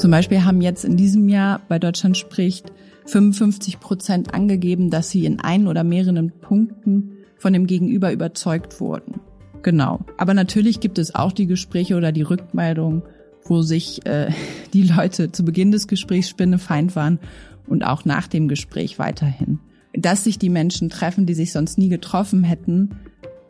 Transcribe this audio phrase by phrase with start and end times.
[0.00, 2.72] Zum Beispiel haben jetzt in diesem Jahr bei Deutschland spricht
[3.04, 9.20] 55 Prozent angegeben, dass sie in ein oder mehreren Punkten von dem Gegenüber überzeugt wurden.
[9.62, 10.00] Genau.
[10.16, 13.02] Aber natürlich gibt es auch die Gespräche oder die Rückmeldung,
[13.44, 14.30] wo sich äh,
[14.72, 17.18] die Leute zu Beginn des Gesprächs spinnefeind waren
[17.66, 19.58] und auch nach dem Gespräch weiterhin.
[19.92, 22.96] Dass sich die Menschen treffen, die sich sonst nie getroffen hätten,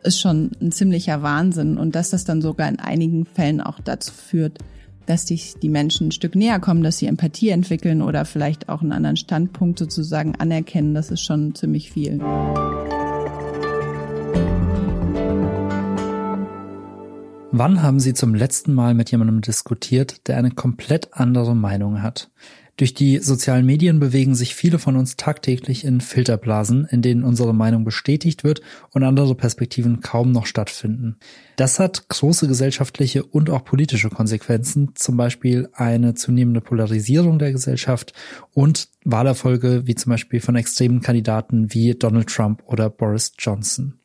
[0.03, 4.11] ist schon ein ziemlicher Wahnsinn und dass das dann sogar in einigen Fällen auch dazu
[4.11, 4.59] führt,
[5.05, 8.81] dass sich die Menschen ein Stück näher kommen, dass sie Empathie entwickeln oder vielleicht auch
[8.81, 12.19] einen anderen Standpunkt sozusagen anerkennen, das ist schon ziemlich viel.
[17.53, 22.31] Wann haben Sie zum letzten Mal mit jemandem diskutiert, der eine komplett andere Meinung hat?
[22.81, 27.53] Durch die sozialen Medien bewegen sich viele von uns tagtäglich in Filterblasen, in denen unsere
[27.53, 31.17] Meinung bestätigt wird und andere Perspektiven kaum noch stattfinden.
[31.57, 38.13] Das hat große gesellschaftliche und auch politische Konsequenzen, zum Beispiel eine zunehmende Polarisierung der Gesellschaft
[38.51, 44.00] und Wahlerfolge wie zum Beispiel von extremen Kandidaten wie Donald Trump oder Boris Johnson.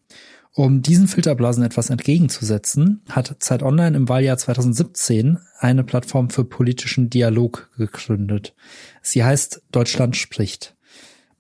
[0.59, 7.11] Um diesen Filterblasen etwas entgegenzusetzen, hat Zeit Online im Wahljahr 2017 eine Plattform für politischen
[7.11, 8.55] Dialog gegründet.
[9.03, 10.75] Sie heißt Deutschland spricht.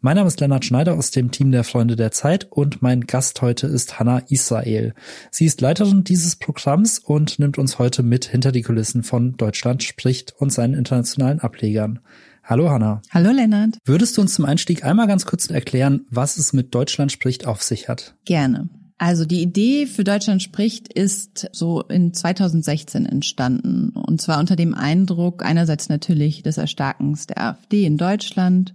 [0.02, 3.40] Mein Name ist Lennart Schneider aus dem Team der Freunde der Zeit und mein Gast
[3.40, 4.92] heute ist Hanna Israel.
[5.30, 9.82] Sie ist Leiterin dieses Programms und nimmt uns heute mit hinter die Kulissen von Deutschland
[9.82, 12.00] spricht und seinen internationalen Ablegern.
[12.44, 13.00] Hallo Hanna.
[13.10, 13.78] Hallo Lennart.
[13.86, 17.62] Würdest du uns zum Einstieg einmal ganz kurz erklären, was es mit Deutschland spricht auf
[17.62, 18.14] sich hat?
[18.26, 18.68] Gerne.
[18.98, 23.90] Also die Idee für Deutschland spricht ist so in 2016 entstanden.
[23.90, 28.74] Und zwar unter dem Eindruck einerseits natürlich des Erstarkens der AfD in Deutschland,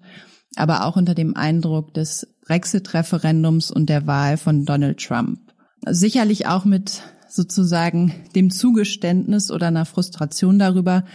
[0.56, 5.40] aber auch unter dem Eindruck des Brexit-Referendums und der Wahl von Donald Trump.
[5.88, 11.06] Sicherlich auch mit sozusagen dem Zugeständnis oder einer Frustration darüber,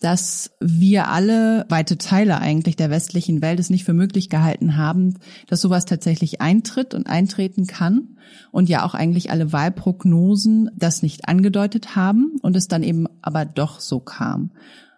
[0.00, 5.14] dass wir alle, weite Teile eigentlich der westlichen Welt, es nicht für möglich gehalten haben,
[5.48, 8.16] dass sowas tatsächlich eintritt und eintreten kann
[8.52, 13.44] und ja auch eigentlich alle Wahlprognosen das nicht angedeutet haben und es dann eben aber
[13.44, 14.50] doch so kam.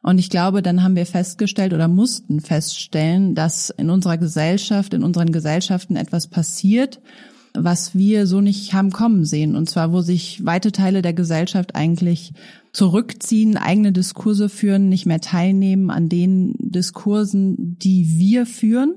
[0.02, 5.02] Und ich glaube, dann haben wir festgestellt oder mussten feststellen, dass in unserer Gesellschaft, in
[5.02, 7.00] unseren Gesellschaften etwas passiert,
[7.52, 9.56] was wir so nicht haben kommen sehen.
[9.56, 12.32] Und zwar, wo sich weite Teile der Gesellschaft eigentlich
[12.72, 18.94] zurückziehen, eigene Diskurse führen, nicht mehr teilnehmen an den Diskursen, die wir führen.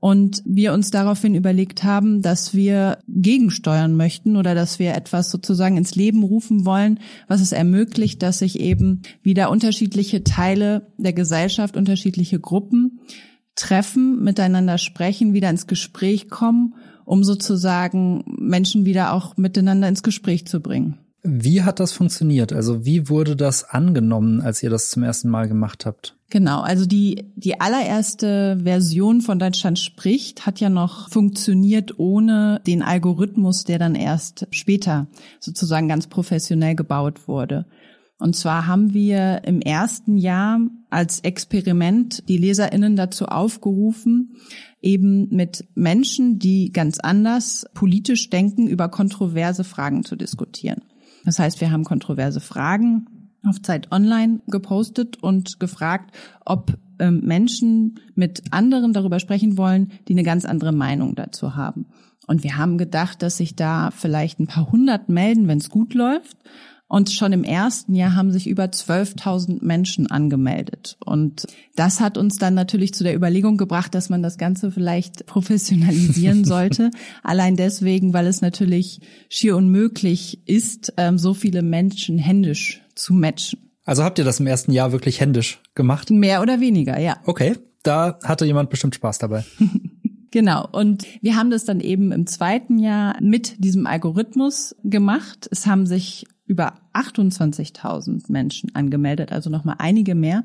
[0.00, 5.76] Und wir uns daraufhin überlegt haben, dass wir gegensteuern möchten oder dass wir etwas sozusagen
[5.76, 11.76] ins Leben rufen wollen, was es ermöglicht, dass sich eben wieder unterschiedliche Teile der Gesellschaft,
[11.76, 13.00] unterschiedliche Gruppen
[13.56, 20.46] treffen, miteinander sprechen, wieder ins Gespräch kommen, um sozusagen Menschen wieder auch miteinander ins Gespräch
[20.46, 20.98] zu bringen.
[21.30, 22.52] Wie hat das funktioniert?
[22.52, 26.16] Also wie wurde das angenommen, als ihr das zum ersten Mal gemacht habt?
[26.30, 32.82] Genau, also die, die allererste Version von Deutschland spricht hat ja noch funktioniert ohne den
[32.82, 35.06] Algorithmus, der dann erst später
[35.40, 37.66] sozusagen ganz professionell gebaut wurde.
[38.18, 40.60] Und zwar haben wir im ersten Jahr
[40.90, 44.36] als Experiment die Leserinnen dazu aufgerufen,
[44.82, 50.82] eben mit Menschen, die ganz anders politisch denken, über kontroverse Fragen zu diskutieren.
[51.28, 53.06] Das heißt, wir haben kontroverse Fragen
[53.46, 56.16] auf Zeit Online gepostet und gefragt,
[56.46, 61.84] ob ähm, Menschen mit anderen darüber sprechen wollen, die eine ganz andere Meinung dazu haben.
[62.26, 65.92] Und wir haben gedacht, dass sich da vielleicht ein paar hundert melden, wenn es gut
[65.92, 66.38] läuft.
[66.88, 70.96] Und schon im ersten Jahr haben sich über 12.000 Menschen angemeldet.
[71.04, 75.26] Und das hat uns dann natürlich zu der Überlegung gebracht, dass man das Ganze vielleicht
[75.26, 76.90] professionalisieren sollte.
[77.22, 83.70] Allein deswegen, weil es natürlich schier unmöglich ist, ähm, so viele Menschen händisch zu matchen.
[83.84, 86.10] Also habt ihr das im ersten Jahr wirklich händisch gemacht?
[86.10, 87.18] Mehr oder weniger, ja.
[87.26, 89.44] Okay, da hatte jemand bestimmt Spaß dabei.
[90.30, 90.68] Genau.
[90.70, 95.48] Und wir haben das dann eben im zweiten Jahr mit diesem Algorithmus gemacht.
[95.50, 100.44] Es haben sich über 28.000 Menschen angemeldet, also nochmal einige mehr.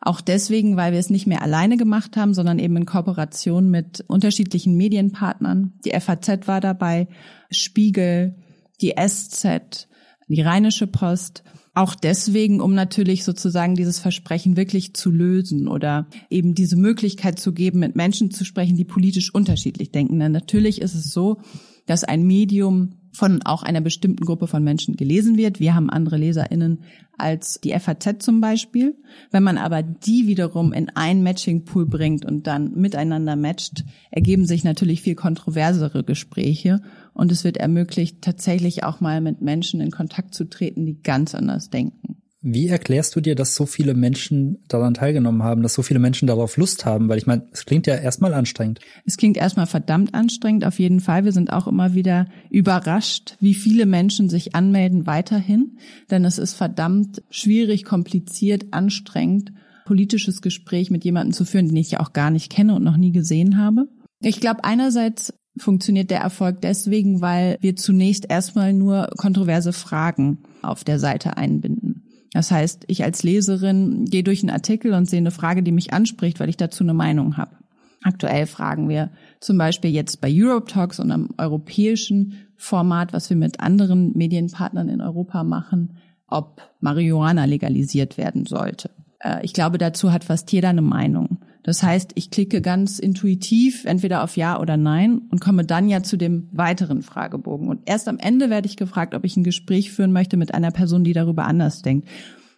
[0.00, 4.02] Auch deswegen, weil wir es nicht mehr alleine gemacht haben, sondern eben in Kooperation mit
[4.08, 5.74] unterschiedlichen Medienpartnern.
[5.84, 7.06] Die FAZ war dabei,
[7.50, 8.34] Spiegel,
[8.80, 9.88] die SZ,
[10.26, 11.44] die Rheinische Post.
[11.74, 17.52] Auch deswegen, um natürlich sozusagen dieses Versprechen wirklich zu lösen oder eben diese Möglichkeit zu
[17.52, 20.18] geben, mit Menschen zu sprechen, die politisch unterschiedlich denken.
[20.18, 21.40] Denn natürlich ist es so,
[21.86, 25.60] dass ein Medium von auch einer bestimmten Gruppe von Menschen gelesen wird.
[25.60, 26.80] Wir haben andere LeserInnen
[27.18, 28.96] als die FAZ zum Beispiel.
[29.30, 34.64] Wenn man aber die wiederum in ein Matching-Pool bringt und dann miteinander matcht, ergeben sich
[34.64, 36.80] natürlich viel kontroversere Gespräche
[37.12, 41.34] und es wird ermöglicht, tatsächlich auch mal mit Menschen in Kontakt zu treten, die ganz
[41.34, 42.21] anders denken.
[42.44, 46.26] Wie erklärst du dir, dass so viele Menschen daran teilgenommen haben, dass so viele Menschen
[46.26, 47.08] darauf Lust haben?
[47.08, 48.80] Weil ich meine, es klingt ja erstmal anstrengend.
[49.06, 51.24] Es klingt erstmal verdammt anstrengend, auf jeden Fall.
[51.24, 55.78] Wir sind auch immer wieder überrascht, wie viele Menschen sich anmelden weiterhin.
[56.10, 59.52] Denn es ist verdammt schwierig, kompliziert, anstrengend,
[59.84, 62.96] politisches Gespräch mit jemandem zu führen, den ich ja auch gar nicht kenne und noch
[62.96, 63.86] nie gesehen habe.
[64.20, 70.82] Ich glaube, einerseits funktioniert der Erfolg deswegen, weil wir zunächst erstmal nur kontroverse Fragen auf
[70.82, 71.91] der Seite einbinden.
[72.32, 75.92] Das heißt, ich als Leserin gehe durch einen Artikel und sehe eine Frage, die mich
[75.92, 77.56] anspricht, weil ich dazu eine Meinung habe.
[78.02, 83.36] Aktuell fragen wir zum Beispiel jetzt bei Europe Talks und am europäischen Format, was wir
[83.36, 88.90] mit anderen Medienpartnern in Europa machen, ob Marihuana legalisiert werden sollte.
[89.20, 91.38] Äh, ich glaube, dazu hat fast jeder eine Meinung.
[91.62, 96.02] Das heißt, ich klicke ganz intuitiv entweder auf Ja oder Nein und komme dann ja
[96.02, 97.68] zu dem weiteren Fragebogen.
[97.68, 100.72] Und erst am Ende werde ich gefragt, ob ich ein Gespräch führen möchte mit einer
[100.72, 102.08] Person, die darüber anders denkt.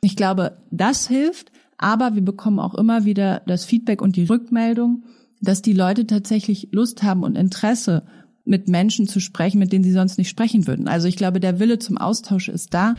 [0.01, 5.05] Ich glaube, das hilft, aber wir bekommen auch immer wieder das Feedback und die Rückmeldung,
[5.41, 8.05] dass die Leute tatsächlich Lust haben und Interesse,
[8.45, 10.87] mit Menschen zu sprechen, mit denen sie sonst nicht sprechen würden.
[10.87, 12.95] Also ich glaube, der Wille zum Austausch ist da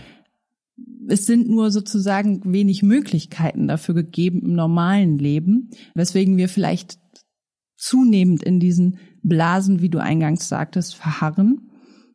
[1.07, 6.99] es sind nur sozusagen wenig Möglichkeiten dafür gegeben im normalen Leben, weswegen wir vielleicht
[7.77, 11.69] zunehmend in diesen Blasen, wie du eingangs sagtest, verharren.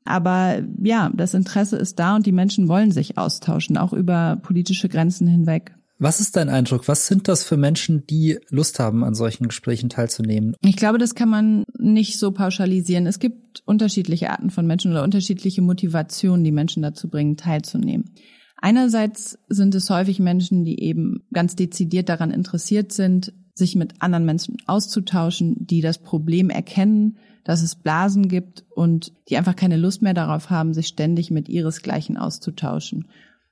[0.04, 4.88] Aber ja, das Interesse ist da und die Menschen wollen sich austauschen, auch über politische
[4.88, 5.74] Grenzen hinweg.
[6.02, 6.88] Was ist dein Eindruck?
[6.88, 10.56] Was sind das für Menschen, die Lust haben, an solchen Gesprächen teilzunehmen?
[10.62, 13.06] Ich glaube, das kann man nicht so pauschalisieren.
[13.06, 18.14] Es gibt unterschiedliche Arten von Menschen oder unterschiedliche Motivationen, die Menschen dazu bringen, teilzunehmen.
[18.60, 24.24] Einerseits sind es häufig Menschen, die eben ganz dezidiert daran interessiert sind, sich mit anderen
[24.24, 30.02] Menschen auszutauschen, die das Problem erkennen, dass es Blasen gibt und die einfach keine Lust
[30.02, 33.08] mehr darauf haben, sich ständig mit ihresgleichen auszutauschen.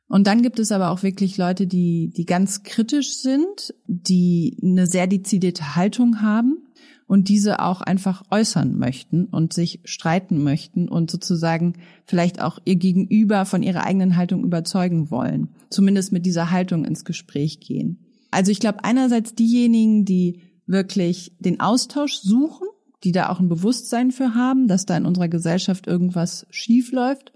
[0.08, 4.87] Und dann gibt es aber auch wirklich Leute, die, die ganz kritisch sind, die eine
[4.87, 6.68] sehr dezidierte Haltung haben
[7.08, 11.72] und diese auch einfach äußern möchten und sich streiten möchten und sozusagen
[12.05, 15.49] vielleicht auch ihr Gegenüber von ihrer eigenen Haltung überzeugen wollen.
[15.70, 18.06] Zumindest mit dieser Haltung ins Gespräch gehen.
[18.31, 22.69] Also ich glaube einerseits diejenigen, die wirklich den Austausch suchen,
[23.05, 27.32] die da auch ein Bewusstsein für haben, dass da in unserer Gesellschaft irgendwas schief läuft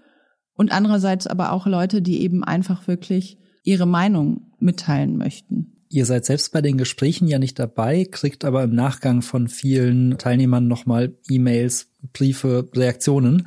[0.53, 5.72] und andererseits aber auch Leute, die eben einfach wirklich ihre Meinung mitteilen möchten.
[5.93, 10.17] Ihr seid selbst bei den Gesprächen ja nicht dabei, kriegt aber im Nachgang von vielen
[10.17, 13.45] Teilnehmern nochmal E-Mails, Briefe, Reaktionen.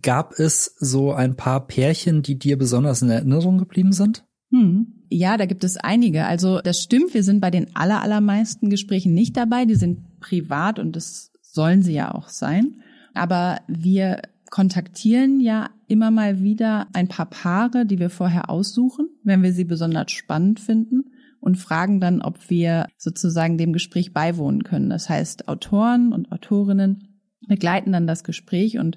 [0.00, 4.24] Gab es so ein paar Pärchen, die dir besonders in Erinnerung geblieben sind?
[4.52, 5.02] Hm.
[5.10, 6.24] Ja, da gibt es einige.
[6.24, 9.66] Also das stimmt, wir sind bei den aller, allermeisten Gesprächen nicht dabei.
[9.66, 12.76] Die sind privat und das sollen sie ja auch sein.
[13.12, 19.42] Aber wir kontaktieren ja immer mal wieder ein paar Paare, die wir vorher aussuchen, wenn
[19.42, 21.11] wir sie besonders spannend finden
[21.42, 24.88] und fragen dann, ob wir sozusagen dem Gespräch beiwohnen können.
[24.88, 27.18] Das heißt, Autoren und Autorinnen
[27.48, 28.96] begleiten dann das Gespräch und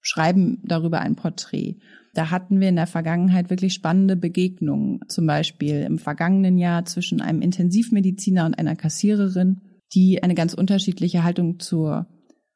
[0.00, 1.76] schreiben darüber ein Porträt.
[2.12, 5.02] Da hatten wir in der Vergangenheit wirklich spannende Begegnungen.
[5.08, 9.60] Zum Beispiel im vergangenen Jahr zwischen einem Intensivmediziner und einer Kassiererin,
[9.94, 12.08] die eine ganz unterschiedliche Haltung zur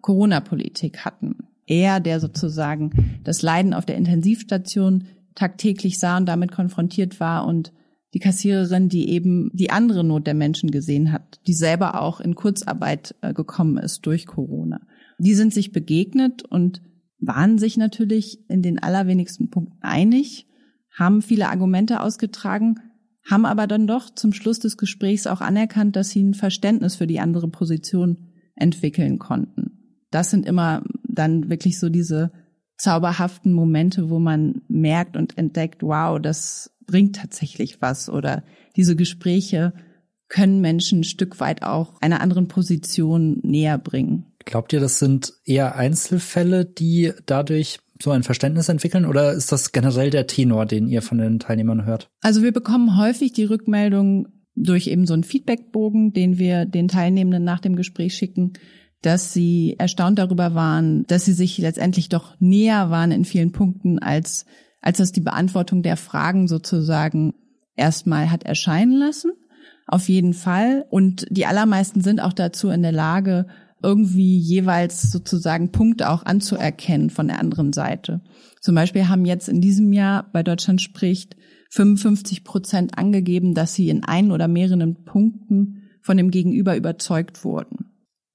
[0.02, 1.36] Corona-Politik hatten.
[1.64, 5.04] Er, der sozusagen das Leiden auf der Intensivstation
[5.36, 7.72] tagtäglich sah und damit konfrontiert war und
[8.14, 12.34] die Kassiererin, die eben die andere Not der Menschen gesehen hat, die selber auch in
[12.34, 14.80] Kurzarbeit äh, gekommen ist durch Corona.
[15.18, 16.82] Die sind sich begegnet und
[17.20, 20.46] waren sich natürlich in den allerwenigsten Punkten einig,
[20.96, 22.76] haben viele Argumente ausgetragen,
[23.28, 27.06] haben aber dann doch zum Schluss des Gesprächs auch anerkannt, dass sie ein Verständnis für
[27.06, 30.04] die andere Position entwickeln konnten.
[30.10, 32.32] Das sind immer dann wirklich so diese
[32.78, 38.42] zauberhaften Momente, wo man merkt und entdeckt, wow, das bringt tatsächlich was oder
[38.74, 39.72] diese Gespräche
[40.26, 44.26] können Menschen ein Stück weit auch einer anderen Position näher bringen.
[44.44, 49.72] Glaubt ihr, das sind eher Einzelfälle, die dadurch so ein Verständnis entwickeln oder ist das
[49.72, 52.10] generell der Tenor, den ihr von den Teilnehmern hört?
[52.20, 57.44] Also wir bekommen häufig die Rückmeldung durch eben so einen Feedbackbogen, den wir den Teilnehmenden
[57.44, 58.54] nach dem Gespräch schicken,
[59.02, 63.98] dass sie erstaunt darüber waren, dass sie sich letztendlich doch näher waren in vielen Punkten,
[63.98, 64.44] als,
[64.80, 67.34] als das die Beantwortung der Fragen sozusagen
[67.76, 69.32] erstmal hat erscheinen lassen.
[69.86, 70.84] Auf jeden Fall.
[70.90, 73.46] Und die allermeisten sind auch dazu in der Lage,
[73.82, 78.20] irgendwie jeweils sozusagen Punkte auch anzuerkennen von der anderen Seite.
[78.60, 81.36] Zum Beispiel haben jetzt in diesem Jahr bei Deutschland spricht
[81.70, 87.88] 55 Prozent angegeben, dass sie in ein oder mehreren Punkten von dem Gegenüber überzeugt wurden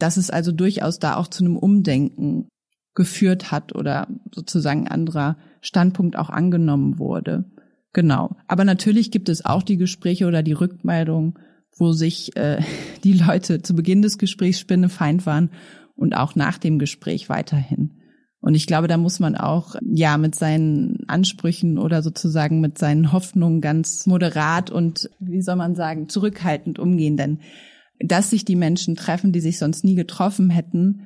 [0.03, 2.49] dass es also durchaus da auch zu einem Umdenken
[2.93, 7.45] geführt hat oder sozusagen anderer Standpunkt auch angenommen wurde.
[7.93, 8.35] Genau.
[8.47, 11.35] Aber natürlich gibt es auch die Gespräche oder die Rückmeldungen,
[11.77, 12.61] wo sich äh,
[13.03, 15.49] die Leute zu Beginn des Gesprächs spinnefeind waren
[15.95, 17.99] und auch nach dem Gespräch weiterhin.
[18.41, 23.13] Und ich glaube, da muss man auch, ja, mit seinen Ansprüchen oder sozusagen mit seinen
[23.13, 27.15] Hoffnungen ganz moderat und, wie soll man sagen, zurückhaltend umgehen.
[27.15, 27.39] Denn
[27.99, 31.05] dass sich die Menschen treffen, die sich sonst nie getroffen hätten,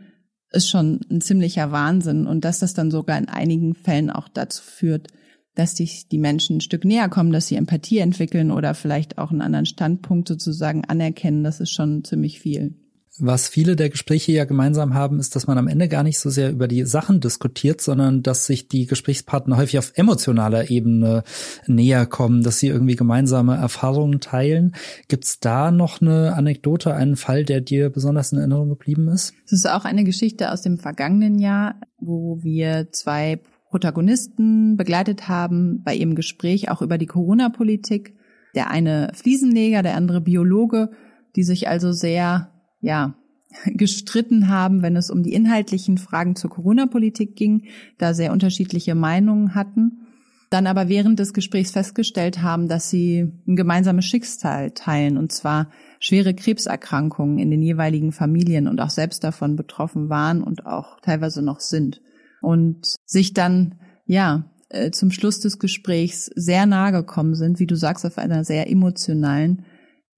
[0.51, 2.27] ist schon ein ziemlicher Wahnsinn.
[2.27, 5.08] Und dass das dann sogar in einigen Fällen auch dazu führt,
[5.56, 9.32] dass sich die Menschen ein Stück näher kommen, dass sie Empathie entwickeln oder vielleicht auch
[9.32, 12.75] einen anderen Standpunkt sozusagen anerkennen, das ist schon ziemlich viel.
[13.20, 16.30] Was viele der Gespräche ja gemeinsam haben, ist, dass man am Ende gar nicht so
[16.30, 21.24] sehr über die Sachen diskutiert, sondern dass sich die Gesprächspartner häufig auf emotionaler Ebene
[21.66, 24.76] näher kommen, dass sie irgendwie gemeinsame Erfahrungen teilen.
[25.08, 29.34] Gibt's da noch eine Anekdote, einen Fall, der dir besonders in Erinnerung geblieben ist?
[29.46, 35.82] Es ist auch eine Geschichte aus dem vergangenen Jahr, wo wir zwei Protagonisten begleitet haben
[35.84, 38.16] bei ihrem Gespräch auch über die Corona-Politik.
[38.56, 40.92] Der eine Fliesenleger, der andere Biologe,
[41.36, 43.16] die sich also sehr ja,
[43.66, 47.66] gestritten haben, wenn es um die inhaltlichen Fragen zur Corona-Politik ging,
[47.98, 50.08] da sehr unterschiedliche Meinungen hatten,
[50.50, 55.70] dann aber während des Gesprächs festgestellt haben, dass sie ein gemeinsames Schicksal teilen, und zwar
[56.00, 61.42] schwere Krebserkrankungen in den jeweiligen Familien und auch selbst davon betroffen waren und auch teilweise
[61.42, 62.02] noch sind.
[62.42, 67.76] Und sich dann, ja, äh, zum Schluss des Gesprächs sehr nahe gekommen sind, wie du
[67.76, 69.64] sagst, auf einer sehr emotionalen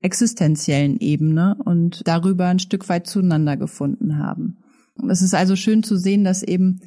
[0.01, 4.57] existenziellen Ebene und darüber ein Stück weit zueinander gefunden haben.
[5.09, 6.81] Es ist also schön zu sehen, dass eben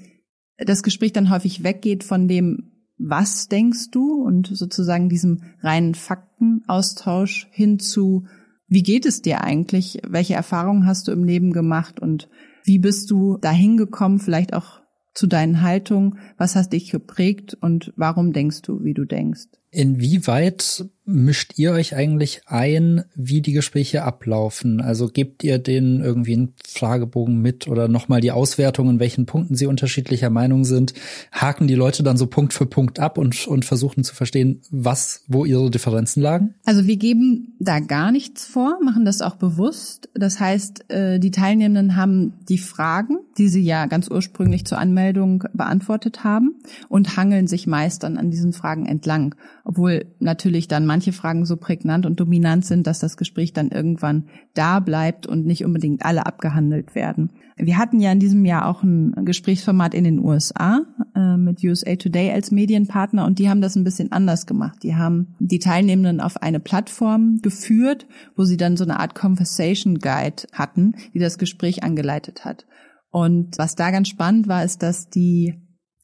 [0.58, 7.48] das Gespräch dann häufig weggeht von dem, was denkst du und sozusagen diesem reinen Faktenaustausch
[7.50, 8.26] hin zu,
[8.68, 10.00] wie geht es dir eigentlich?
[10.08, 12.28] Welche Erfahrungen hast du im Leben gemacht und
[12.64, 14.80] wie bist du dahin gekommen, vielleicht auch
[15.14, 16.18] zu deinen Haltungen?
[16.38, 19.48] Was hast dich geprägt und warum denkst du, wie du denkst?
[19.70, 24.80] Inwieweit mischt ihr euch eigentlich ein, wie die Gespräche ablaufen?
[24.80, 29.56] Also gebt ihr denen irgendwie einen Fragebogen mit oder nochmal die Auswertung, in welchen Punkten
[29.56, 30.94] sie unterschiedlicher Meinung sind?
[31.32, 35.24] Haken die Leute dann so Punkt für Punkt ab und, und versuchen zu verstehen, was,
[35.26, 36.54] wo ihre Differenzen lagen?
[36.64, 40.08] Also wir geben da gar nichts vor, machen das auch bewusst.
[40.14, 45.44] Das heißt, äh, die Teilnehmenden haben die Fragen, die sie ja ganz ursprünglich zur Anmeldung
[45.52, 46.54] beantwortet haben
[46.88, 51.56] und hangeln sich meist dann an diesen Fragen entlang, obwohl natürlich dann manche Fragen so
[51.56, 56.26] prägnant und dominant sind, dass das Gespräch dann irgendwann da bleibt und nicht unbedingt alle
[56.26, 57.30] abgehandelt werden.
[57.56, 60.82] Wir hatten ja in diesem Jahr auch ein Gesprächsformat in den USA
[61.16, 64.82] äh, mit USA Today als Medienpartner und die haben das ein bisschen anders gemacht.
[64.82, 68.06] Die haben die Teilnehmenden auf eine Plattform geführt,
[68.36, 72.66] wo sie dann so eine Art Conversation Guide hatten, die das Gespräch angeleitet hat.
[73.10, 75.54] Und was da ganz spannend war, ist, dass die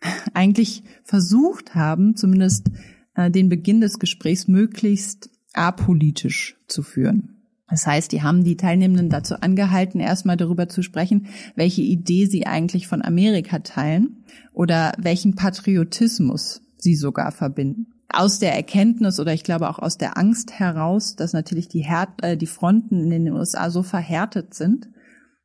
[0.33, 2.71] eigentlich versucht haben, zumindest
[3.19, 7.35] äh, den Beginn des Gesprächs möglichst apolitisch zu führen.
[7.69, 12.47] Das heißt, die haben die Teilnehmenden dazu angehalten, erstmal darüber zu sprechen, welche Idee sie
[12.47, 17.89] eigentlich von Amerika teilen oder welchen Patriotismus sie sogar verbinden.
[18.09, 22.09] Aus der Erkenntnis oder ich glaube auch aus der Angst heraus, dass natürlich die, Her
[22.23, 24.89] äh, die Fronten in den USA so verhärtet sind,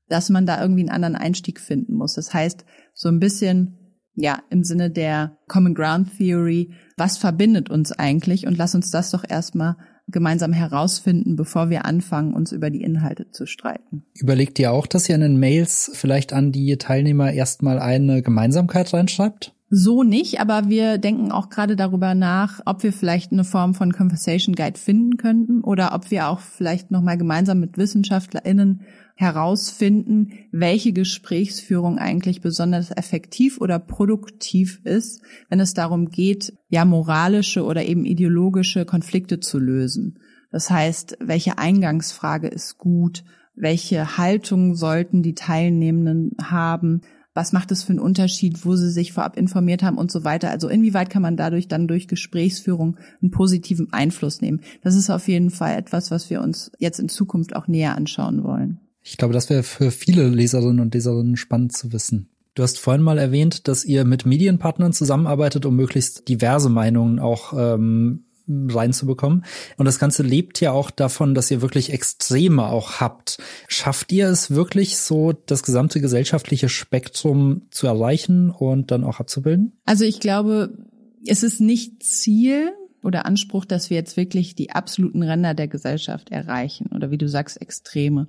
[0.07, 2.13] dass man da irgendwie einen anderen Einstieg finden muss.
[2.13, 2.63] Das heißt,
[2.93, 3.82] so ein bisschen
[4.15, 9.11] ja, im Sinne der Common Ground Theory, was verbindet uns eigentlich und lass uns das
[9.11, 9.75] doch erstmal
[10.07, 14.03] gemeinsam herausfinden, bevor wir anfangen, uns über die Inhalte zu streiten.
[14.15, 18.93] Überlegt ihr auch, dass ihr in den Mails vielleicht an die Teilnehmer erstmal eine Gemeinsamkeit
[18.93, 19.53] reinschreibt?
[19.75, 23.91] So nicht, aber wir denken auch gerade darüber nach, ob wir vielleicht eine Form von
[23.91, 28.81] Conversation Guide finden könnten oder ob wir auch vielleicht nochmal gemeinsam mit WissenschaftlerInnen
[29.15, 37.63] herausfinden, welche Gesprächsführung eigentlich besonders effektiv oder produktiv ist, wenn es darum geht, ja, moralische
[37.63, 40.19] oder eben ideologische Konflikte zu lösen.
[40.51, 43.23] Das heißt, welche Eingangsfrage ist gut?
[43.55, 47.01] Welche Haltung sollten die Teilnehmenden haben?
[47.33, 50.51] was macht es für einen Unterschied, wo sie sich vorab informiert haben und so weiter.
[50.51, 54.61] Also inwieweit kann man dadurch dann durch Gesprächsführung einen positiven Einfluss nehmen.
[54.83, 58.43] Das ist auf jeden Fall etwas, was wir uns jetzt in Zukunft auch näher anschauen
[58.43, 58.79] wollen.
[59.03, 62.29] Ich glaube, das wäre für viele Leserinnen und Leserinnen spannend zu wissen.
[62.55, 67.53] Du hast vorhin mal erwähnt, dass ihr mit Medienpartnern zusammenarbeitet, um möglichst diverse Meinungen auch
[67.57, 69.45] ähm, reinzubekommen.
[69.77, 73.37] Und das Ganze lebt ja auch davon, dass ihr wirklich Extreme auch habt.
[73.67, 79.73] Schafft ihr es wirklich so, das gesamte gesellschaftliche Spektrum zu erreichen und dann auch abzubilden?
[79.85, 80.77] Also ich glaube,
[81.25, 86.29] es ist nicht Ziel oder Anspruch, dass wir jetzt wirklich die absoluten Ränder der Gesellschaft
[86.29, 88.27] erreichen oder wie du sagst, Extreme.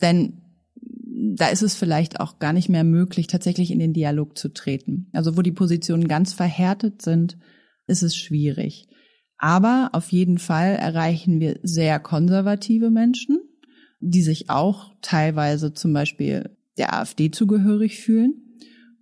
[0.00, 0.42] Denn
[1.36, 5.08] da ist es vielleicht auch gar nicht mehr möglich, tatsächlich in den Dialog zu treten.
[5.12, 7.38] Also wo die Positionen ganz verhärtet sind,
[7.86, 8.88] ist es schwierig.
[9.38, 13.38] Aber auf jeden Fall erreichen wir sehr konservative Menschen,
[14.00, 18.42] die sich auch teilweise zum Beispiel der AfD zugehörig fühlen.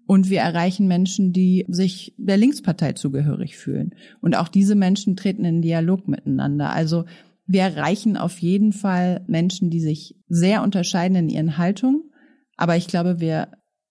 [0.06, 3.94] Und wir erreichen Menschen, die sich der Linkspartei zugehörig fühlen.
[4.20, 6.74] Und auch diese Menschen treten in Dialog miteinander.
[6.74, 7.06] Also
[7.46, 12.10] wir erreichen auf jeden Fall Menschen, die sich sehr unterscheiden in ihren Haltungen.
[12.56, 13.48] Aber ich glaube, wir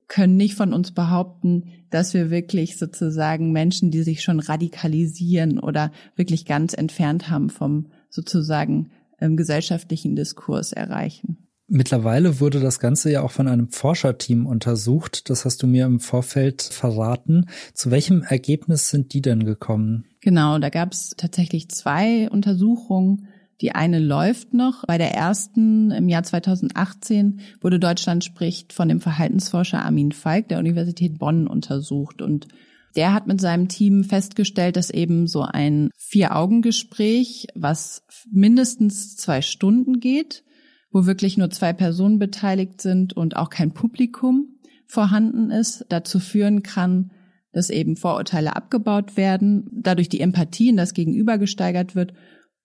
[0.08, 5.92] können nicht von uns behaupten, dass wir wirklich sozusagen Menschen, die sich schon radikalisieren oder
[6.16, 11.44] wirklich ganz entfernt haben vom sozusagen ähm, gesellschaftlichen Diskurs erreichen.
[11.68, 15.30] Mittlerweile wurde das Ganze ja auch von einem Forscherteam untersucht.
[15.30, 17.46] Das hast du mir im Vorfeld verraten.
[17.74, 20.06] Zu welchem Ergebnis sind die denn gekommen?
[20.22, 23.30] Genau, da gab es tatsächlich zwei Untersuchungen.
[23.64, 24.86] Die eine läuft noch.
[24.88, 30.60] Bei der ersten im Jahr 2018 wurde Deutschland spricht von dem Verhaltensforscher Armin Falk der
[30.60, 32.50] Universität Bonn untersucht und
[32.98, 40.02] der hat mit seinem Team festgestellt, dass eben so ein Vier-Augen-Gespräch, was mindestens zwei Stunden
[40.02, 40.44] geht,
[40.92, 46.64] wo wirklich nur zwei Personen beteiligt sind und auch kein Publikum vorhanden ist, dazu führen
[46.64, 47.12] kann,
[47.54, 52.14] dass eben Vorurteile abgebaut werden, dadurch die Empathie in das Gegenüber gesteigert wird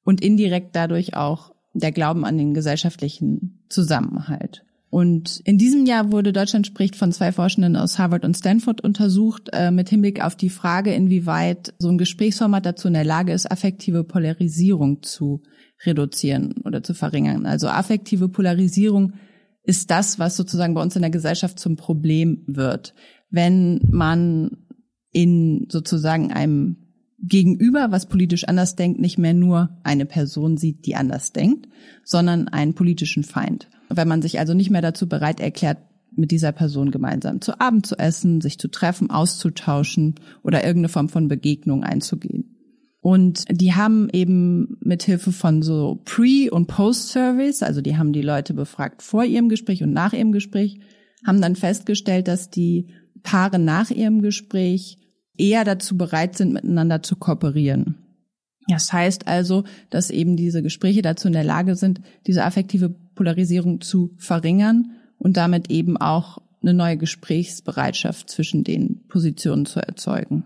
[0.04, 4.64] und indirekt dadurch auch der Glauben an den gesellschaftlichen Zusammenhalt.
[4.90, 9.50] Und in diesem Jahr wurde Deutschland spricht von zwei Forschenden aus Harvard und Stanford untersucht,
[9.52, 13.50] äh, mit Hinblick auf die Frage, inwieweit so ein Gesprächsformat dazu in der Lage ist,
[13.50, 15.42] affektive Polarisierung zu
[15.84, 17.44] reduzieren oder zu verringern.
[17.44, 19.12] Also affektive Polarisierung
[19.62, 22.94] ist das, was sozusagen bei uns in der Gesellschaft zum Problem wird.
[23.30, 24.64] Wenn man
[25.12, 26.87] in sozusagen einem
[27.20, 31.68] Gegenüber, was politisch anders denkt, nicht mehr nur eine Person sieht, die anders denkt,
[32.04, 33.68] sondern einen politischen Feind.
[33.88, 35.78] Wenn man sich also nicht mehr dazu bereit erklärt,
[36.12, 41.08] mit dieser Person gemeinsam zu Abend zu essen, sich zu treffen, auszutauschen oder irgendeine Form
[41.08, 42.56] von Begegnung einzugehen.
[43.00, 48.22] Und die haben eben mit Hilfe von so Pre- und Post-Surveys, also die haben die
[48.22, 50.80] Leute befragt vor ihrem Gespräch und nach ihrem Gespräch,
[51.26, 52.88] haben dann festgestellt, dass die
[53.22, 54.98] Paare nach ihrem Gespräch
[55.38, 57.96] eher dazu bereit sind, miteinander zu kooperieren.
[58.68, 63.80] Das heißt also, dass eben diese Gespräche dazu in der Lage sind, diese affektive Polarisierung
[63.80, 70.44] zu verringern und damit eben auch eine neue Gesprächsbereitschaft zwischen den Positionen zu erzeugen.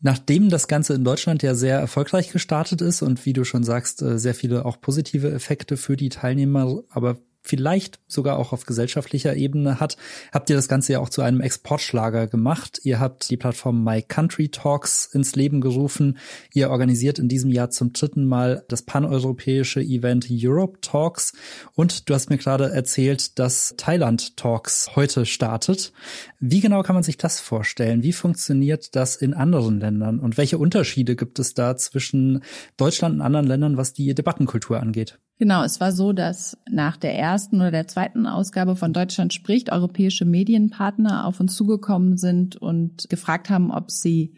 [0.00, 4.02] Nachdem das Ganze in Deutschland ja sehr erfolgreich gestartet ist und wie du schon sagst,
[4.02, 9.36] äh, sehr viele auch positive Effekte für die Teilnehmer, aber vielleicht sogar auch auf gesellschaftlicher
[9.36, 9.98] Ebene hat,
[10.32, 12.80] habt ihr das Ganze ja auch zu einem Exportschlager gemacht.
[12.84, 16.16] Ihr habt die Plattform My Country Talks ins Leben gerufen.
[16.54, 21.34] Ihr organisiert in diesem Jahr zum dritten Mal das paneuropäische Event Europe Talks.
[21.74, 25.92] Und du hast mir gerade erzählt, dass Thailand Talks heute startet.
[26.40, 28.02] Wie genau kann man sich das vorstellen?
[28.02, 30.18] Wie funktioniert das in anderen Ländern?
[30.18, 32.42] Und welche Unterschiede gibt es da zwischen
[32.78, 35.18] Deutschland und anderen Ländern, was die Debattenkultur angeht?
[35.38, 39.72] Genau, es war so, dass nach der ersten oder der zweiten Ausgabe von Deutschland spricht
[39.72, 44.36] europäische Medienpartner auf uns zugekommen sind und gefragt haben, ob sie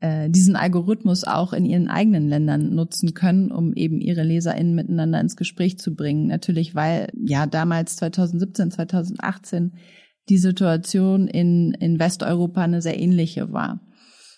[0.00, 5.20] äh, diesen Algorithmus auch in ihren eigenen Ländern nutzen können, um eben ihre LeserInnen miteinander
[5.20, 6.28] ins Gespräch zu bringen.
[6.28, 9.74] Natürlich, weil ja damals 2017, 2018
[10.30, 13.80] die Situation in, in Westeuropa eine sehr ähnliche war.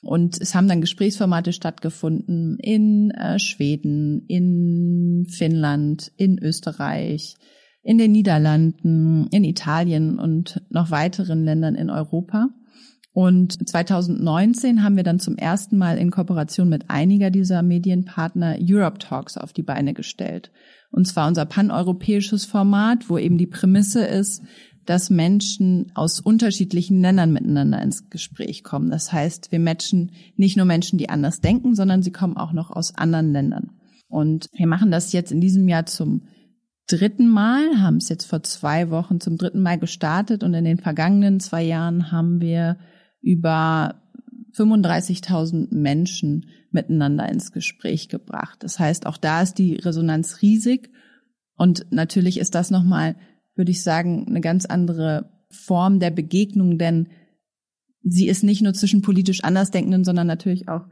[0.02, 7.36] Und es haben dann Gesprächsformate stattgefunden in äh, Schweden, in Finnland, in Österreich,
[7.84, 12.48] in den Niederlanden, in Italien und noch weiteren Ländern in Europa.
[13.14, 18.98] Und 2019 haben wir dann zum ersten Mal in Kooperation mit einiger dieser Medienpartner Europe
[18.98, 20.50] Talks auf die Beine gestellt.
[20.90, 24.42] Und zwar unser paneuropäisches Format, wo eben die Prämisse ist,
[24.86, 28.90] dass Menschen aus unterschiedlichen Ländern miteinander ins Gespräch kommen.
[28.90, 32.70] Das heißt, wir matchen nicht nur Menschen, die anders denken, sondern sie kommen auch noch
[32.70, 33.70] aus anderen Ländern.
[34.08, 36.22] Und wir machen das jetzt in diesem Jahr zum
[36.86, 40.78] dritten Mal, haben es jetzt vor zwei Wochen zum dritten Mal gestartet und in den
[40.78, 42.76] vergangenen zwei Jahren haben wir
[43.20, 44.02] über
[44.54, 48.62] 35.000 Menschen miteinander ins Gespräch gebracht.
[48.62, 50.90] Das heißt, auch da ist die Resonanz riesig
[51.56, 53.16] und natürlich ist das nochmal
[53.54, 57.08] würde ich sagen, eine ganz andere Form der Begegnung, denn
[58.02, 60.86] sie ist nicht nur zwischen politisch Andersdenkenden, sondern natürlich auch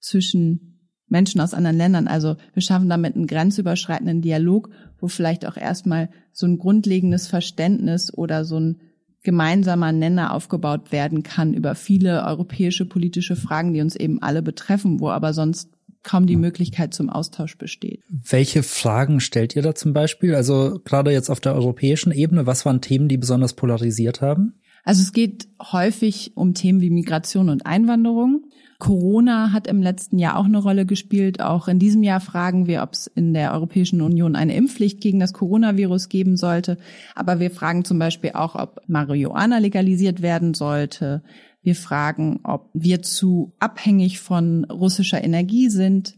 [0.00, 0.72] zwischen
[1.08, 2.08] Menschen aus anderen Ländern.
[2.08, 8.12] Also wir schaffen damit einen grenzüberschreitenden Dialog, wo vielleicht auch erstmal so ein grundlegendes Verständnis
[8.12, 8.80] oder so ein
[9.22, 15.00] gemeinsamer Nenner aufgebaut werden kann über viele europäische politische Fragen, die uns eben alle betreffen,
[15.00, 15.70] wo aber sonst
[16.02, 18.02] kaum die Möglichkeit zum Austausch besteht.
[18.08, 20.34] Welche Fragen stellt ihr da zum Beispiel?
[20.34, 24.54] Also gerade jetzt auf der europäischen Ebene, was waren Themen, die besonders polarisiert haben?
[24.84, 28.46] Also es geht häufig um Themen wie Migration und Einwanderung.
[28.80, 31.40] Corona hat im letzten Jahr auch eine Rolle gespielt.
[31.40, 35.20] Auch in diesem Jahr fragen wir, ob es in der Europäischen Union eine Impfpflicht gegen
[35.20, 36.78] das Coronavirus geben sollte.
[37.14, 41.22] Aber wir fragen zum Beispiel auch, ob Marihuana legalisiert werden sollte.
[41.62, 46.16] Wir fragen, ob wir zu abhängig von russischer Energie sind.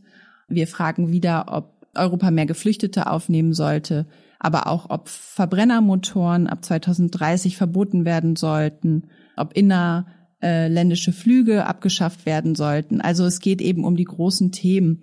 [0.48, 4.06] Wir fragen wieder, ob Europa mehr Geflüchtete aufnehmen sollte,
[4.38, 13.00] aber auch, ob Verbrennermotoren ab 2030 verboten werden sollten, ob innerländische Flüge abgeschafft werden sollten.
[13.00, 15.02] Also es geht eben um die großen Themen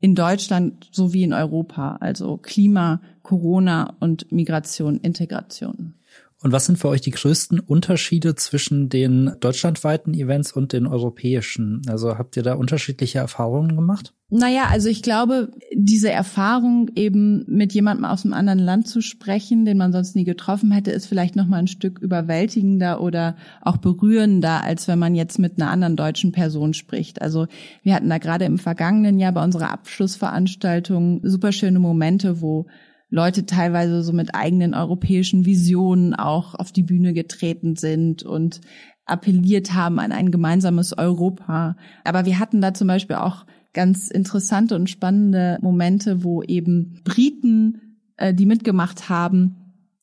[0.00, 5.97] in Deutschland sowie in Europa, also Klima, Corona und Migration, Integration.
[6.40, 11.82] Und was sind für euch die größten Unterschiede zwischen den deutschlandweiten Events und den europäischen?
[11.88, 14.14] Also habt ihr da unterschiedliche Erfahrungen gemacht?
[14.30, 19.64] Naja, also ich glaube, diese Erfahrung eben mit jemandem aus einem anderen Land zu sprechen,
[19.64, 23.78] den man sonst nie getroffen hätte, ist vielleicht noch mal ein Stück überwältigender oder auch
[23.78, 27.20] berührender, als wenn man jetzt mit einer anderen deutschen Person spricht.
[27.20, 27.46] Also
[27.82, 32.66] wir hatten da gerade im vergangenen Jahr bei unserer Abschlussveranstaltung super schöne Momente, wo
[33.10, 38.60] Leute teilweise so mit eigenen europäischen Visionen auch auf die Bühne getreten sind und
[39.06, 41.76] appelliert haben an ein gemeinsames Europa.
[42.04, 47.96] Aber wir hatten da zum Beispiel auch ganz interessante und spannende Momente, wo eben Briten,
[48.16, 49.56] äh, die mitgemacht haben,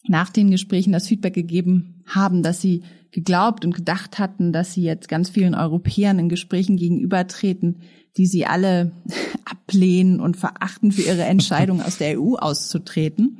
[0.07, 2.83] nach den Gesprächen das Feedback gegeben haben, dass sie
[3.15, 7.77] geglaubt und gedacht hatten, dass sie jetzt ganz vielen Europäern in Gesprächen gegenübertreten,
[8.17, 8.91] die sie alle
[9.45, 13.39] ablehnen und verachten für ihre Entscheidung, aus der EU auszutreten.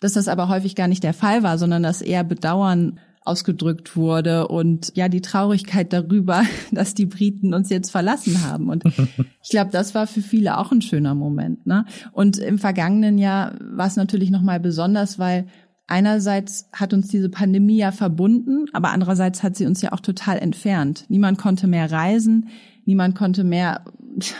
[0.00, 4.48] Dass das aber häufig gar nicht der Fall war, sondern dass eher Bedauern ausgedrückt wurde
[4.48, 8.70] und ja die Traurigkeit darüber, dass die Briten uns jetzt verlassen haben.
[8.70, 8.84] Und
[9.42, 11.66] ich glaube, das war für viele auch ein schöner Moment.
[11.66, 11.84] Ne?
[12.12, 15.46] Und im vergangenen Jahr war es natürlich noch mal besonders, weil
[15.90, 20.38] einerseits hat uns diese Pandemie ja verbunden, aber andererseits hat sie uns ja auch total
[20.38, 21.04] entfernt.
[21.08, 22.48] Niemand konnte mehr reisen,
[22.84, 23.84] niemand konnte mehr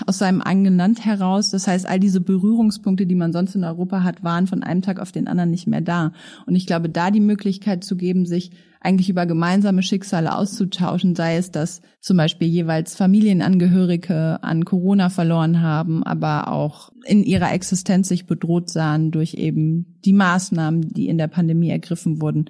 [0.06, 1.50] aus seinem eigenen Land heraus.
[1.50, 4.98] Das heißt, all diese Berührungspunkte, die man sonst in Europa hat, waren von einem Tag
[4.98, 6.12] auf den anderen nicht mehr da.
[6.46, 8.50] Und ich glaube, da die Möglichkeit zu geben, sich
[8.80, 15.60] eigentlich über gemeinsame Schicksale auszutauschen, sei es, dass zum Beispiel jeweils Familienangehörige an Corona verloren
[15.60, 21.18] haben, aber auch in ihrer Existenz sich bedroht sahen durch eben die Maßnahmen, die in
[21.18, 22.46] der Pandemie ergriffen wurden.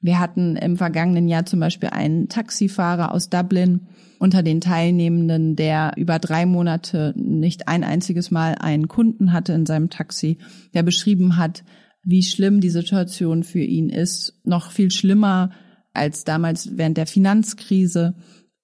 [0.00, 3.88] Wir hatten im vergangenen Jahr zum Beispiel einen Taxifahrer aus Dublin
[4.22, 9.66] unter den Teilnehmenden, der über drei Monate nicht ein einziges Mal einen Kunden hatte in
[9.66, 10.38] seinem Taxi,
[10.74, 11.64] der beschrieben hat,
[12.04, 14.40] wie schlimm die Situation für ihn ist.
[14.44, 15.50] Noch viel schlimmer
[15.92, 18.14] als damals während der Finanzkrise.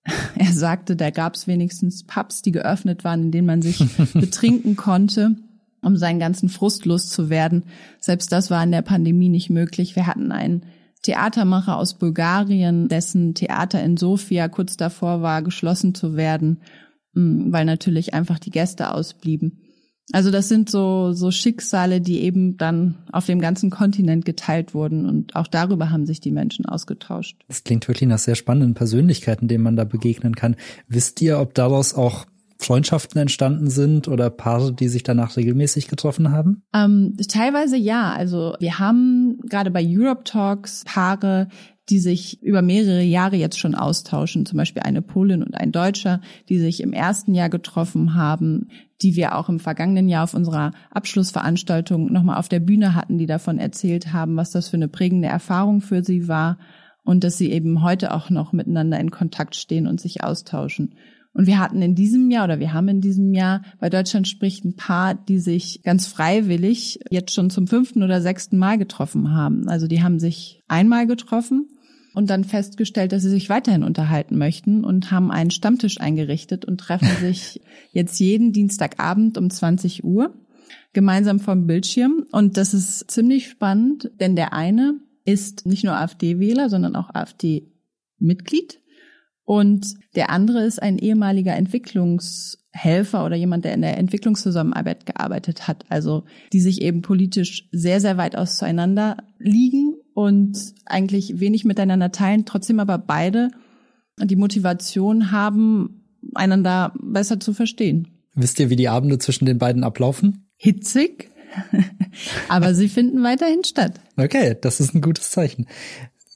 [0.36, 4.76] Er sagte, da gab es wenigstens Pubs, die geöffnet waren, in denen man sich betrinken
[4.76, 5.34] konnte,
[5.82, 7.64] um seinen ganzen Frust loszuwerden.
[7.98, 9.96] Selbst das war in der Pandemie nicht möglich.
[9.96, 10.62] Wir hatten einen
[11.02, 16.62] Theatermacher aus Bulgarien, dessen Theater in Sofia kurz davor war, geschlossen zu werden,
[17.14, 19.60] mm, weil natürlich einfach die Gäste ausblieben.
[20.12, 25.04] Also das sind so, so Schicksale, die eben dann auf dem ganzen Kontinent geteilt wurden
[25.04, 27.36] und auch darüber haben sich die Menschen ausgetauscht.
[27.46, 30.56] Das klingt wirklich nach sehr spannenden Persönlichkeiten, denen man da begegnen kann.
[30.88, 32.24] Wisst ihr, ob daraus auch
[32.60, 36.64] Freundschaften entstanden sind oder Paare, die sich danach regelmäßig getroffen haben?
[36.74, 38.12] Ähm, teilweise ja.
[38.12, 41.48] Also wir haben gerade bei Europe Talks Paare,
[41.88, 46.20] die sich über mehrere Jahre jetzt schon austauschen, zum Beispiel eine Polin und ein Deutscher,
[46.48, 48.68] die sich im ersten Jahr getroffen haben,
[49.00, 53.26] die wir auch im vergangenen Jahr auf unserer Abschlussveranstaltung nochmal auf der Bühne hatten, die
[53.26, 56.58] davon erzählt haben, was das für eine prägende Erfahrung für sie war
[57.04, 60.94] und dass sie eben heute auch noch miteinander in Kontakt stehen und sich austauschen.
[61.32, 64.64] Und wir hatten in diesem Jahr oder wir haben in diesem Jahr bei Deutschland spricht
[64.64, 69.68] ein paar, die sich ganz freiwillig jetzt schon zum fünften oder sechsten Mal getroffen haben.
[69.68, 71.68] Also die haben sich einmal getroffen
[72.14, 76.78] und dann festgestellt, dass sie sich weiterhin unterhalten möchten und haben einen Stammtisch eingerichtet und
[76.78, 77.60] treffen sich
[77.92, 80.34] jetzt jeden Dienstagabend um 20 Uhr
[80.92, 82.26] gemeinsam vom Bildschirm.
[82.32, 88.80] Und das ist ziemlich spannend, denn der eine ist nicht nur AfD-Wähler, sondern auch AfD-Mitglied
[89.48, 95.86] und der andere ist ein ehemaliger Entwicklungshelfer oder jemand, der in der Entwicklungszusammenarbeit gearbeitet hat.
[95.88, 102.44] Also die sich eben politisch sehr, sehr weit auseinander liegen und eigentlich wenig miteinander teilen,
[102.44, 103.50] trotzdem aber beide
[104.22, 108.08] die Motivation haben, einander besser zu verstehen.
[108.34, 110.46] Wisst ihr, wie die Abende zwischen den beiden ablaufen?
[110.56, 111.30] Hitzig,
[112.50, 113.98] aber sie finden weiterhin statt.
[114.18, 115.66] Okay, das ist ein gutes Zeichen.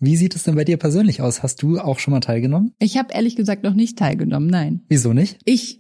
[0.05, 1.45] Wie sieht es denn bei dir persönlich aus?
[1.45, 2.75] Hast du auch schon mal teilgenommen?
[2.81, 4.81] Ich habe ehrlich gesagt noch nicht teilgenommen, nein.
[4.89, 5.39] Wieso nicht?
[5.45, 5.79] Ich,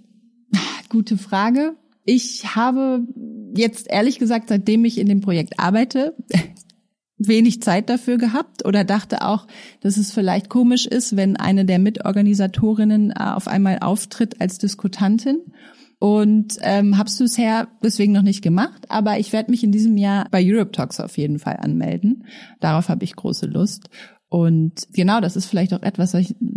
[0.88, 1.74] gute Frage.
[2.04, 3.04] Ich habe
[3.56, 6.14] jetzt ehrlich gesagt, seitdem ich in dem Projekt arbeite,
[7.18, 9.48] wenig Zeit dafür gehabt oder dachte auch,
[9.80, 15.40] dass es vielleicht komisch ist, wenn eine der Mitorganisatorinnen äh, auf einmal auftritt als Diskutantin.
[16.02, 19.96] Und ähm, habe es bisher deswegen noch nicht gemacht, aber ich werde mich in diesem
[19.96, 22.24] Jahr bei Europe Talks auf jeden Fall anmelden.
[22.58, 23.88] Darauf habe ich große Lust.
[24.28, 26.12] Und genau, das ist vielleicht auch etwas,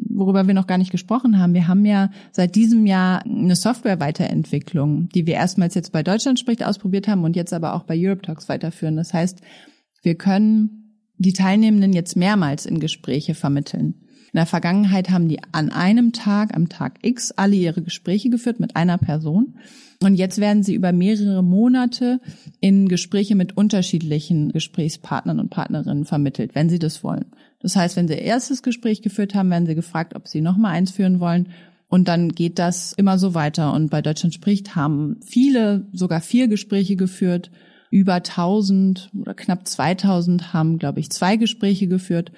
[0.10, 1.54] worüber wir noch gar nicht gesprochen haben.
[1.54, 6.66] Wir haben ja seit diesem Jahr eine Software-Weiterentwicklung, die wir erstmals jetzt bei Deutschland spricht
[6.66, 8.96] ausprobiert haben und jetzt aber auch bei Europe Talks weiterführen.
[8.96, 9.42] Das heißt,
[10.02, 14.05] wir können die Teilnehmenden jetzt mehrmals in Gespräche vermitteln.
[14.36, 18.60] In der Vergangenheit haben die an einem Tag, am Tag X, alle ihre Gespräche geführt
[18.60, 19.56] mit einer Person.
[20.04, 22.20] Und jetzt werden sie über mehrere Monate
[22.60, 27.28] in Gespräche mit unterschiedlichen Gesprächspartnern und Partnerinnen vermittelt, wenn sie das wollen.
[27.62, 30.92] Das heißt, wenn sie erstes Gespräch geführt haben, werden sie gefragt, ob sie nochmal eins
[30.92, 31.48] führen wollen.
[31.88, 33.72] Und dann geht das immer so weiter.
[33.72, 37.52] Und bei Deutschland spricht haben viele sogar vier Gespräche geführt.
[37.90, 42.34] Über 1000 oder knapp 2000 haben, glaube ich, zwei Gespräche geführt.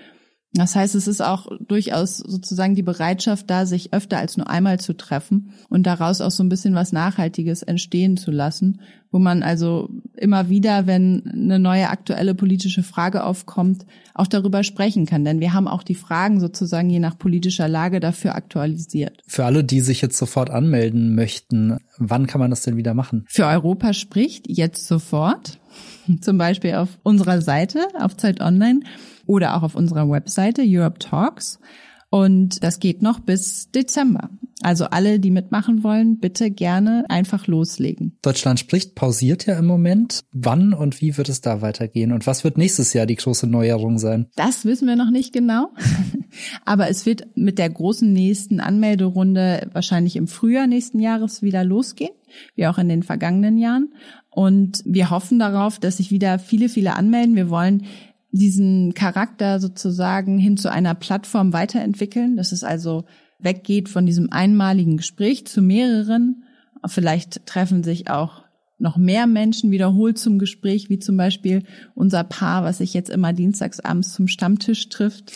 [0.57, 4.79] Das heißt, es ist auch durchaus sozusagen die Bereitschaft da, sich öfter als nur einmal
[4.79, 9.43] zu treffen und daraus auch so ein bisschen was Nachhaltiges entstehen zu lassen, wo man
[9.43, 15.23] also immer wieder, wenn eine neue aktuelle politische Frage aufkommt, auch darüber sprechen kann.
[15.23, 19.21] Denn wir haben auch die Fragen sozusagen je nach politischer Lage dafür aktualisiert.
[19.27, 23.25] Für alle, die sich jetzt sofort anmelden möchten, wann kann man das denn wieder machen?
[23.27, 25.59] Für Europa spricht jetzt sofort,
[26.21, 28.81] zum Beispiel auf unserer Seite, auf Zeit Online
[29.27, 31.59] oder auch auf unserer Webseite Europe Talks.
[32.09, 34.29] Und das geht noch bis Dezember.
[34.63, 38.17] Also alle, die mitmachen wollen, bitte gerne einfach loslegen.
[38.23, 40.23] Deutschland spricht pausiert ja im Moment.
[40.31, 42.11] Wann und wie wird es da weitergehen?
[42.11, 44.27] Und was wird nächstes Jahr die große Neuerung sein?
[44.35, 45.69] Das wissen wir noch nicht genau.
[46.65, 52.13] Aber es wird mit der großen nächsten Anmelderunde wahrscheinlich im Frühjahr nächsten Jahres wieder losgehen,
[52.55, 53.93] wie auch in den vergangenen Jahren.
[54.31, 57.35] Und wir hoffen darauf, dass sich wieder viele, viele anmelden.
[57.35, 57.85] Wir wollen
[58.31, 63.05] diesen Charakter sozusagen hin zu einer Plattform weiterentwickeln, dass es also
[63.39, 66.43] weggeht von diesem einmaligen Gespräch zu mehreren.
[66.85, 68.43] Vielleicht treffen sich auch
[68.79, 71.63] noch mehr Menschen wiederholt zum Gespräch, wie zum Beispiel
[71.95, 75.33] unser Paar, was sich jetzt immer dienstagsabends zum Stammtisch trifft.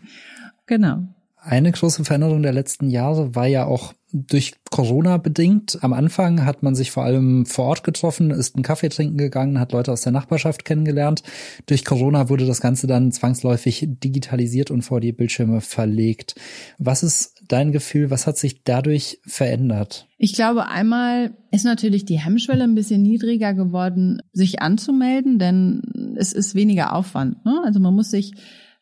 [0.66, 1.04] genau.
[1.36, 5.78] Eine große Veränderung der letzten Jahre war ja auch durch Corona bedingt.
[5.82, 9.58] Am Anfang hat man sich vor allem vor Ort getroffen, ist einen Kaffee trinken gegangen,
[9.58, 11.22] hat Leute aus der Nachbarschaft kennengelernt.
[11.66, 16.34] Durch Corona wurde das Ganze dann zwangsläufig digitalisiert und vor die Bildschirme verlegt.
[16.78, 18.10] Was ist dein Gefühl?
[18.10, 20.08] Was hat sich dadurch verändert?
[20.18, 26.32] Ich glaube, einmal ist natürlich die Hemmschwelle ein bisschen niedriger geworden, sich anzumelden, denn es
[26.32, 27.44] ist weniger Aufwand.
[27.44, 27.60] Ne?
[27.64, 28.34] Also man muss sich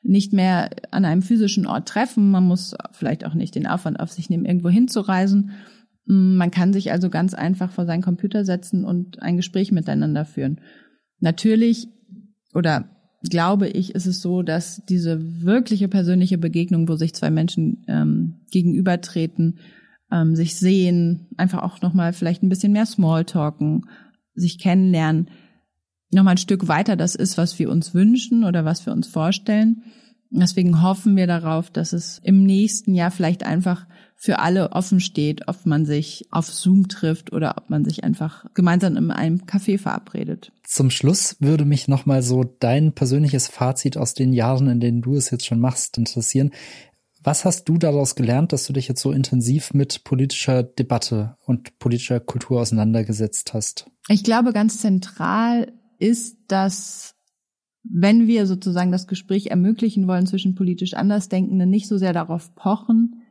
[0.02, 2.30] nicht mehr an einem physischen Ort treffen.
[2.30, 5.50] Man muss vielleicht auch nicht den Aufwand auf sich nehmen, irgendwo hinzureisen.
[6.06, 10.24] Mm, man kann sich also ganz einfach vor seinen Computer setzen und ein Gespräch miteinander
[10.24, 10.60] führen.
[11.20, 11.88] Natürlich
[12.54, 12.88] oder
[13.28, 18.40] glaube ich, ist es so, dass diese wirkliche persönliche Begegnung, wo sich zwei Menschen ähm,
[18.50, 19.58] gegenübertreten,
[20.12, 23.86] ähm, sich sehen, einfach auch nochmal vielleicht ein bisschen mehr Smalltalken,
[24.34, 25.30] sich kennenlernen,
[26.10, 29.82] nochmal ein Stück weiter das ist, was wir uns wünschen oder was wir uns vorstellen.
[30.30, 35.48] Deswegen hoffen wir darauf, dass es im nächsten Jahr vielleicht einfach für alle offen steht,
[35.48, 39.78] ob man sich auf Zoom trifft oder ob man sich einfach gemeinsam in einem Café
[39.78, 40.52] verabredet.
[40.64, 45.14] Zum Schluss würde mich nochmal so dein persönliches Fazit aus den Jahren, in denen du
[45.14, 46.50] es jetzt schon machst, interessieren.
[47.22, 51.78] Was hast du daraus gelernt, dass du dich jetzt so intensiv mit politischer Debatte und
[51.78, 53.90] politischer Kultur auseinandergesetzt hast?
[54.08, 57.14] Ich glaube, ganz zentral ist, dass
[57.82, 63.22] wenn wir sozusagen das Gespräch ermöglichen wollen zwischen politisch Andersdenkenden, nicht so sehr darauf pochen,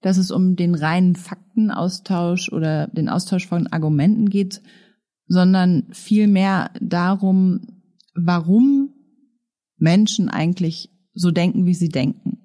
[0.00, 4.62] dass es um den reinen Faktenaustausch oder den Austausch von Argumenten geht,
[5.26, 7.82] sondern vielmehr darum,
[8.14, 8.94] warum
[9.76, 12.38] Menschen eigentlich so denken, wie sie denken.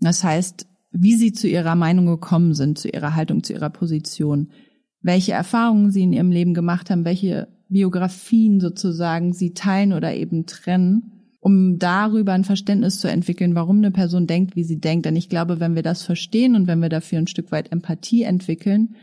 [0.00, 4.52] Das heißt, wie sie zu ihrer Meinung gekommen sind, zu ihrer Haltung, zu ihrer Position,
[5.00, 10.46] welche Erfahrungen sie in ihrem Leben gemacht haben, welche Biografien sozusagen sie teilen oder eben
[10.46, 15.06] trennen, um darüber ein Verständnis zu entwickeln, warum eine Person denkt, wie sie denkt.
[15.06, 18.22] Denn ich glaube, wenn wir das verstehen und wenn wir dafür ein Stück weit Empathie
[18.22, 18.94] entwickeln,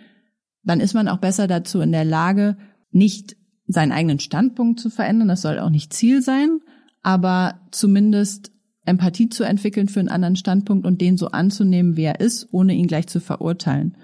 [0.64, 2.58] dann ist man auch besser dazu in der Lage,
[2.92, 3.36] nicht
[3.68, 5.28] seinen eigenen Standpunkt zu verändern.
[5.28, 6.60] Das soll auch nicht Ziel sein,
[7.02, 8.52] aber zumindest
[8.86, 12.74] Empathie zu entwickeln für einen anderen Standpunkt und den so anzunehmen, wie er ist, ohne
[12.74, 13.98] ihn gleich zu verurteilen.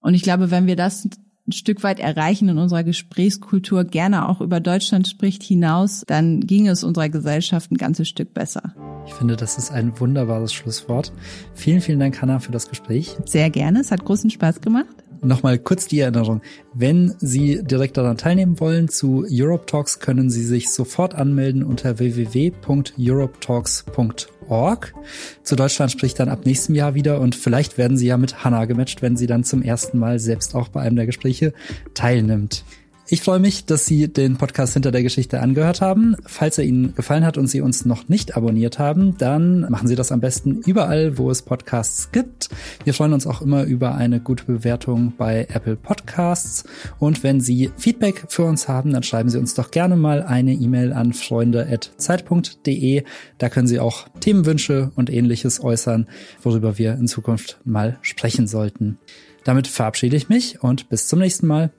[0.00, 1.08] Und ich glaube, wenn wir das
[1.48, 6.68] ein Stück weit erreichen in unserer Gesprächskultur, gerne auch über Deutschland spricht, hinaus, dann ging
[6.68, 8.74] es unserer Gesellschaft ein ganzes Stück besser.
[9.06, 11.12] Ich finde, das ist ein wunderbares Schlusswort.
[11.54, 13.16] Vielen, vielen Dank, Hanna, für das Gespräch.
[13.24, 13.80] Sehr gerne.
[13.80, 14.86] Es hat großen Spaß gemacht.
[15.22, 16.42] Nochmal kurz die Erinnerung.
[16.74, 21.98] Wenn Sie direkt daran teilnehmen wollen zu Europe Talks, können Sie sich sofort anmelden unter
[21.98, 24.94] www.europetalks.org.
[25.42, 28.64] Zu Deutschland spricht dann ab nächstem Jahr wieder und vielleicht werden Sie ja mit Hannah
[28.64, 31.52] gematcht, wenn sie dann zum ersten Mal selbst auch bei einem der Gespräche
[31.94, 32.64] teilnimmt.
[33.10, 36.14] Ich freue mich, dass Sie den Podcast hinter der Geschichte angehört haben.
[36.26, 39.94] Falls er Ihnen gefallen hat und Sie uns noch nicht abonniert haben, dann machen Sie
[39.94, 42.50] das am besten überall, wo es Podcasts gibt.
[42.84, 46.64] Wir freuen uns auch immer über eine gute Bewertung bei Apple Podcasts.
[46.98, 50.52] Und wenn Sie Feedback für uns haben, dann schreiben Sie uns doch gerne mal eine
[50.52, 53.04] E-Mail an freunde.zeit.de.
[53.38, 56.08] Da können Sie auch Themenwünsche und ähnliches äußern,
[56.42, 58.98] worüber wir in Zukunft mal sprechen sollten.
[59.44, 61.70] Damit verabschiede ich mich und bis zum nächsten Mal.